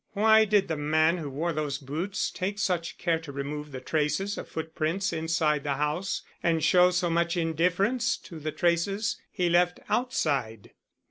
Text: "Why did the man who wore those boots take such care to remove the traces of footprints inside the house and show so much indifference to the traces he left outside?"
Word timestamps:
"Why 0.13 0.45
did 0.45 0.67
the 0.67 0.77
man 0.77 1.17
who 1.19 1.29
wore 1.29 1.53
those 1.53 1.77
boots 1.77 2.31
take 2.31 2.57
such 2.57 2.97
care 2.97 3.19
to 3.19 3.31
remove 3.31 3.71
the 3.71 3.79
traces 3.79 4.35
of 4.35 4.47
footprints 4.47 5.13
inside 5.13 5.63
the 5.63 5.75
house 5.75 6.23
and 6.41 6.63
show 6.63 6.89
so 6.89 7.07
much 7.07 7.37
indifference 7.37 8.17
to 8.17 8.39
the 8.39 8.51
traces 8.51 9.21
he 9.31 9.47
left 9.47 9.79
outside?" 9.89 10.71